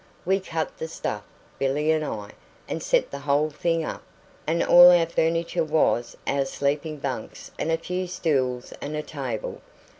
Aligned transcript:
We 0.25 0.39
cut 0.39 0.79
the 0.79 0.87
stuff, 0.87 1.21
Billy 1.59 1.91
and 1.91 2.03
I, 2.03 2.31
and 2.67 2.81
set 2.81 3.11
the 3.11 3.19
whole 3.19 3.51
thing 3.51 3.85
up; 3.85 4.01
and 4.47 4.63
all 4.63 4.89
our 4.89 5.05
furniture 5.05 5.63
was 5.63 6.17
our 6.25 6.45
sleeping 6.45 6.97
bunks 6.97 7.51
and 7.59 7.69
a 7.71 7.77
few 7.77 8.07
stools 8.07 8.73
and 8.81 8.95
a 8.95 9.03
table. 9.03 9.61